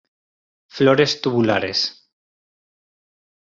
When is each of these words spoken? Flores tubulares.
Flores 0.75 1.11
tubulares. 1.23 1.79